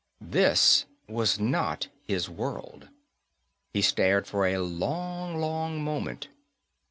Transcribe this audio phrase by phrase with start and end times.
[0.33, 2.89] This was not his world.
[3.71, 6.27] He stared for a long, long moment.